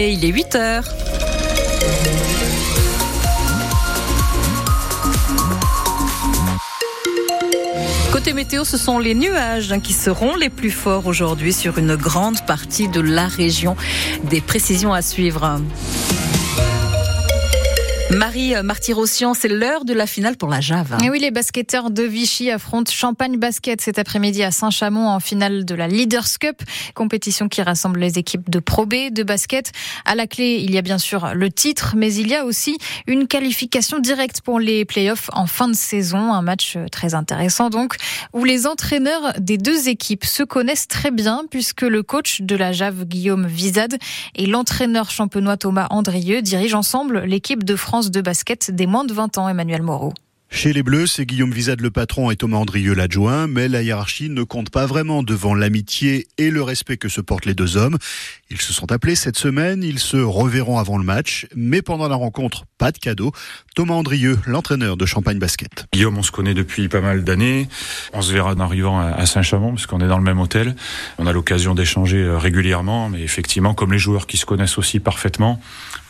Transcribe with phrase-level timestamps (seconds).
[0.00, 0.84] Il est 8 heures.
[8.12, 12.40] Côté météo, ce sont les nuages qui seront les plus forts aujourd'hui sur une grande
[12.46, 13.74] partie de la région.
[14.22, 15.60] Des précisions à suivre.
[18.10, 20.96] Marie Martyrossian, c'est l'heure de la finale pour la Jave.
[21.04, 25.66] Et oui, les basketteurs de Vichy affrontent Champagne Basket cet après-midi à Saint-Chamond en finale
[25.66, 26.62] de la Leaders Cup,
[26.94, 29.72] compétition qui rassemble les équipes de Pro B, de basket.
[30.06, 32.78] À la clé, il y a bien sûr le titre, mais il y a aussi
[33.06, 36.32] une qualification directe pour les playoffs en fin de saison.
[36.32, 37.96] Un match très intéressant donc,
[38.32, 42.72] où les entraîneurs des deux équipes se connaissent très bien puisque le coach de la
[42.72, 43.98] Jave, Guillaume Vizade,
[44.34, 49.12] et l'entraîneur champenois Thomas Andrieux dirigent ensemble l'équipe de France de basket des moins de
[49.12, 50.12] 20 ans, Emmanuel Moreau.
[50.50, 54.30] Chez les Bleus, c'est Guillaume Vizade le patron et Thomas Andrieux l'adjoint, mais la hiérarchie
[54.30, 57.98] ne compte pas vraiment devant l'amitié et le respect que se portent les deux hommes.
[58.50, 62.16] Ils se sont appelés cette semaine, ils se reverront avant le match, mais pendant la
[62.16, 63.30] rencontre, pas de cadeau.
[63.76, 65.86] Thomas Andrieux, l'entraîneur de Champagne Basket.
[65.92, 67.68] Guillaume, on se connaît depuis pas mal d'années.
[68.14, 70.74] On se verra en arrivant à Saint-Chamond, parce qu'on est dans le même hôtel.
[71.18, 74.98] On a l'occasion d'échanger euh, régulièrement, mais effectivement, comme les joueurs qui se connaissent aussi
[74.98, 75.60] parfaitement,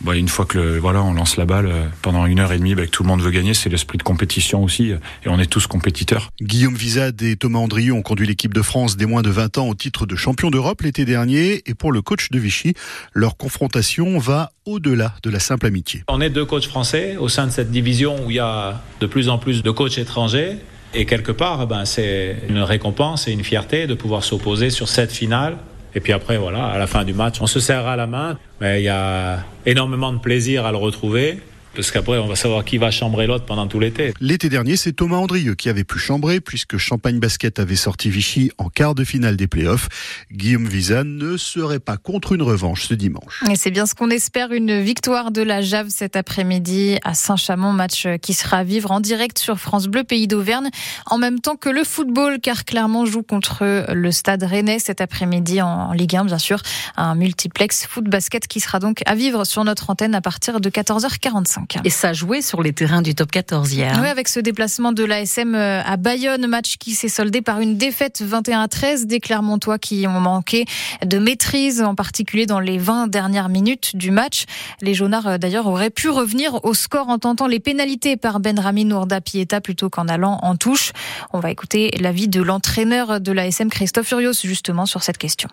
[0.01, 2.59] bah, une fois que le, voilà, on lance la balle euh, pendant une heure et
[2.59, 4.28] demie, bah, que tout le monde veut gagner, c'est l'esprit de compétition
[4.63, 6.31] aussi, et on est tous compétiteurs.
[6.41, 9.69] Guillaume Vizade et Thomas Andrieux ont conduit l'équipe de France des moins de 20 ans
[9.69, 12.75] au titre de champion d'Europe l'été dernier, et pour le coach de Vichy,
[13.13, 16.03] leur confrontation va au-delà de la simple amitié.
[16.09, 19.07] On est deux coachs français au sein de cette division où il y a de
[19.07, 20.59] plus en plus de coachs étrangers.
[20.95, 25.13] Et quelque part, ben, c'est une récompense et une fierté de pouvoir s'opposer sur cette
[25.13, 25.59] finale.
[25.95, 28.39] Et puis après, voilà, à la fin du match, on se serra la main.
[28.61, 31.41] Mais il y a énormément de plaisir à le retrouver
[31.75, 34.13] parce qu'après, on va savoir qui va chambrer l'autre pendant tout l'été.
[34.21, 38.51] L'été dernier, c'est Thomas Andrieux qui avait pu chambrer, puisque Champagne Basket avait sorti Vichy
[38.59, 39.89] en quart de finale des playoffs.
[40.33, 43.43] Guillaume Vizane ne serait pas contre une revanche ce dimanche.
[43.51, 47.73] Et c'est bien ce qu'on espère, une victoire de la Jave cet après-midi à Saint-Chamond,
[47.73, 50.69] match qui sera à vivre en direct sur France Bleu Pays d'Auvergne,
[51.07, 55.63] en même temps que le football, car Clermont joue contre le Stade Rennais cet après-midi
[55.63, 56.61] en Ligue 1, bien sûr,
[56.97, 61.58] un multiplex foot-basket qui sera donc à vivre sur notre antenne à partir de 14h45.
[61.85, 63.99] Et ça jouait sur les terrains du top 14 hier.
[64.01, 67.77] Oui, avec ce déplacement de l'ASM euh, à Bayonne, match qui s'est soldé par une
[67.77, 70.65] défaite 21 à 13 des Clermontois qui ont manqué
[71.05, 74.45] de maîtrise, en particulier dans les 20 dernières minutes du match.
[74.81, 78.59] Les Jaunards, euh, d'ailleurs, auraient pu revenir au score en tentant les pénalités par Ben
[78.59, 80.93] Rami Nourda Pieta plutôt qu'en allant en touche.
[81.33, 85.49] On va écouter l'avis de l'entraîneur de l'ASM, Christophe Furios, justement sur cette question.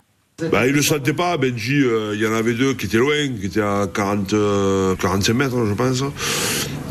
[0.52, 3.30] Bah, il le sentait pas, Benji, euh, il y en avait deux qui étaient loin,
[3.40, 4.36] qui étaient à 40,
[5.00, 6.04] 45 mètres, je pense.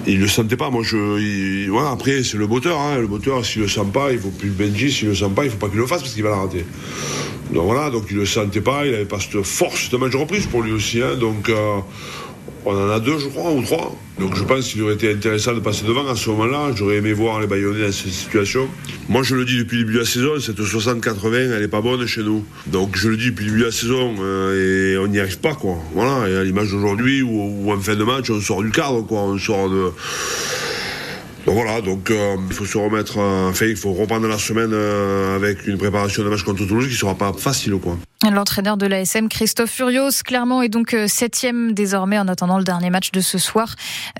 [0.06, 1.69] Il le sentait pas, moi je.
[1.69, 2.99] voilà, après, c'est le moteur, hein.
[2.99, 5.50] le moteur, s'il le sent pas, il faut plus Benji, s'il le sent pas, il
[5.50, 6.65] faut pas qu'il le fasse parce qu'il va la rater.
[7.53, 10.47] Donc voilà, donc il le sentait pas, il avait pas cette force de match reprise
[10.47, 11.15] pour lui aussi, hein.
[11.16, 11.50] donc.
[11.50, 11.81] Euh,
[12.66, 13.94] on en a deux, je crois, ou trois.
[14.19, 16.70] Donc je pense qu'il aurait été intéressant de passer devant à ce moment-là.
[16.75, 18.69] J'aurais aimé voir les Bayonnais dans cette situation.
[19.08, 21.80] Moi, je le dis depuis le début de la saison, cette 60-80, elle n'est pas
[21.80, 22.44] bonne chez nous.
[22.66, 25.38] Donc je le dis depuis le début de la saison, euh, et on n'y arrive
[25.38, 25.76] pas, quoi.
[25.94, 29.20] Voilà, et à l'image d'aujourd'hui, où, en fin de match, on sort du cadre, quoi.
[29.22, 29.91] On sort de...
[31.46, 34.72] Donc voilà, donc euh, il faut se remettre, euh, enfin il faut reprendre la semaine
[35.36, 37.98] avec une préparation de match contre Toulouse qui sera pas facile quoi.
[38.31, 42.89] L'entraîneur de l'ASM, Christophe Furios, clairement est donc euh, septième désormais en attendant le dernier
[42.89, 43.75] match de ce soir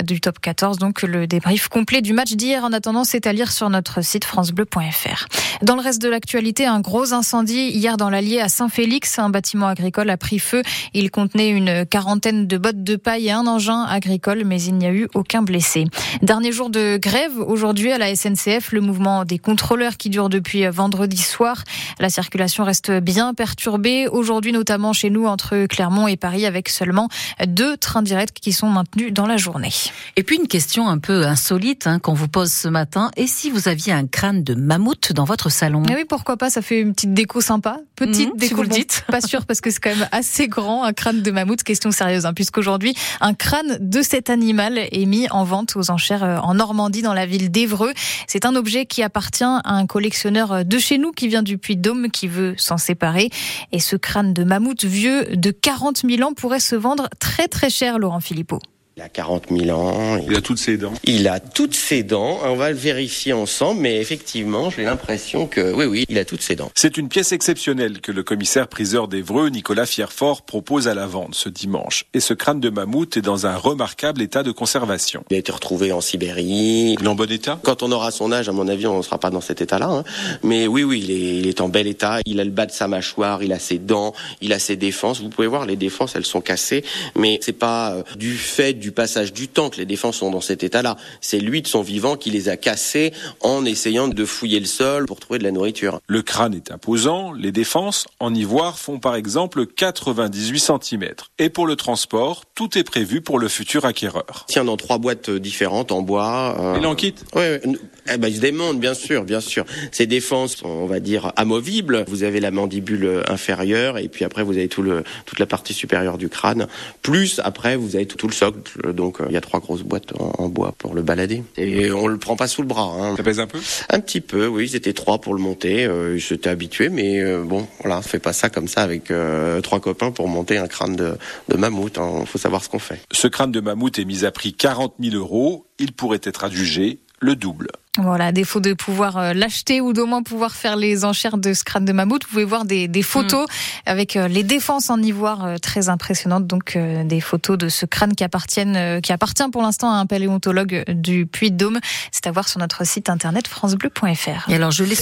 [0.05, 0.79] du top 14.
[0.79, 4.27] Donc le débrief complet du match d'hier en attendant, c'est à lire sur notre site
[4.27, 5.27] francebleu.fr.
[5.63, 9.19] Dans le reste de l'actualité, un gros incendie hier dans l'Allier à Saint-Félix.
[9.19, 10.63] Un bâtiment agricole a pris feu.
[10.93, 14.87] Il contenait une quarantaine de bottes de paille et un engin agricole, mais il n'y
[14.87, 15.87] a eu aucun blessé.
[16.21, 20.67] Dernier jour de grève aujourd'hui à la SNCF, le mouvement des contrôleurs qui dure depuis
[20.67, 21.65] vendredi soir.
[22.01, 27.09] La circulation reste bien perturbée aujourd'hui notamment chez nous entre Clermont et Paris avec seulement
[27.47, 29.72] deux trains directs qui sont maintenus dans la journée.
[30.16, 33.10] Et puis une question un peu insolite hein, qu'on vous pose ce matin.
[33.16, 35.82] Et si vous aviez un crâne de mammouth dans votre salon?
[35.88, 37.78] Eh Oui, pourquoi pas Ça fait une petite déco sympa.
[37.97, 39.05] Petite mmh, déco, si vous le dites.
[39.09, 41.62] pas sûr parce que c'est quand même assez grand un crâne de mammouth.
[41.62, 46.25] Question sérieuse, hein, puisqu'aujourd'hui un crâne de cet animal est mis en vente aux enchères
[46.25, 47.93] euh, en Normandie dans la ville d'Evreux.
[48.26, 52.11] C'est un objet qui appartient à un collectionneur de chez nous qui vient du Puy-de-Dôme
[52.11, 53.31] qui veut s'en séparer.
[53.75, 57.71] Et ce crâne de mammouth vieux de 40 000 ans pourrait se vendre très très
[57.71, 58.61] cher, Laurent Philippot.
[58.96, 60.19] Il a 40 000 ans.
[60.25, 60.93] Il a toutes ses dents.
[61.02, 62.38] Il a toutes ses dents.
[62.44, 66.43] On va le vérifier ensemble, mais effectivement, j'ai l'impression que oui, oui, il a toutes
[66.43, 66.70] ses dents.
[66.76, 71.35] C'est une pièce exceptionnelle que le commissaire priseur d'Evreux, Nicolas Fierfort, propose à la vente
[71.35, 72.05] ce dimanche.
[72.14, 75.25] Et ce crâne de mammouth est dans un remarquable état de conservation.
[75.29, 76.94] Il a été retrouvé en Sibérie.
[76.97, 77.58] Il est en bon état?
[77.64, 79.88] Quand on aura son âge, à mon avis, on ne sera pas dans cet état-là.
[79.88, 80.05] Hein.
[80.44, 82.20] Mais oui, oui, il est, il est en bel état.
[82.26, 85.20] Il a le bas de sa mâchoire, il a ses dents, il a ses défenses.
[85.20, 86.85] Vous pouvez voir, les défenses, elles sont cassées,
[87.17, 90.43] mais c'est pas euh, du fait du passage du temps que les défenses sont dans
[90.43, 90.99] cet état-là.
[91.23, 95.07] C'est lui de son vivant qui les a cassées en essayant de fouiller le sol
[95.07, 96.01] pour trouver de la nourriture.
[96.07, 97.33] Le crâne est imposant.
[97.33, 101.15] Les défenses en ivoire font par exemple 98 cm.
[101.39, 104.45] Et pour le transport, tout est prévu pour le futur acquéreur.
[104.49, 106.55] Tiens, dans trois boîtes différentes en bois.
[106.61, 106.77] Euh...
[106.79, 107.25] Il en quitte?
[107.35, 107.77] Oui, oui.
[108.13, 109.65] Eh ben, il se démonte, bien sûr, bien sûr.
[109.93, 112.05] Ces défenses sont, on va dire, amovibles.
[112.07, 115.73] Vous avez la mandibule inférieure et puis après, vous avez tout le, toute la partie
[115.73, 116.67] supérieure du crâne.
[117.01, 118.59] Plus, après, vous avez tout, tout le socle.
[118.93, 121.43] Donc, il y a trois grosses boîtes en, en, bois pour le balader.
[121.56, 122.93] Et on le prend pas sous le bras.
[122.99, 123.17] Hein.
[123.17, 123.59] Ça pèse un peu?
[123.91, 124.69] Un petit peu, oui.
[124.71, 125.85] Ils étaient trois pour le monter.
[125.85, 129.61] Euh, J'étais habitué, mais euh, bon, voilà, on fait pas ça comme ça avec euh,
[129.61, 131.17] trois copains pour monter un crâne de,
[131.49, 131.94] de mammouth.
[131.97, 132.25] Il hein.
[132.26, 133.00] faut savoir ce qu'on fait.
[133.12, 135.67] Ce crâne de mammouth est mis à prix 40 000 euros.
[135.79, 137.69] Il pourrait être adjugé le double.
[137.97, 141.55] Voilà, à défaut de pouvoir euh, l'acheter ou d'au moins pouvoir faire les enchères de
[141.55, 143.81] ce crâne de mammouth, vous pouvez voir des, des photos mmh.
[143.87, 146.47] avec euh, les défenses en ivoire euh, très impressionnantes.
[146.47, 150.85] Donc des photos de ce crâne qui appartiennent, qui appartient pour l'instant à un paléontologue
[150.88, 151.79] du Puy-de-Dôme.
[152.11, 154.50] C'est à voir sur notre site internet francebleu.fr.
[154.50, 154.94] Et alors je l'ai